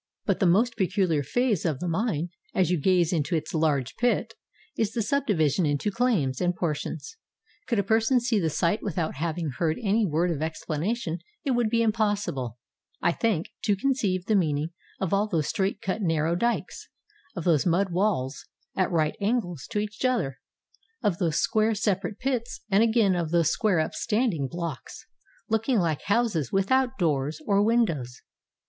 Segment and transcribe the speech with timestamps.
[0.25, 4.33] But the most peculiar phase of the mine, as you gaze into its large pit,
[4.75, 7.17] is the subdivision into claims and por tions.
[7.67, 11.69] Could a person see the sight without having heard any word of explanation it would
[11.69, 12.57] be impossible,
[12.99, 14.69] I think, to conceive the meaning
[14.99, 16.89] of all those straight cut narrow dikes,
[17.35, 20.39] of those mud walls at right angles to each other,
[21.03, 25.05] of those square separate pits, and again of those square upstanding blocks,
[25.47, 28.21] looking like houses without doors or 451 SOUTH AFRICA windows.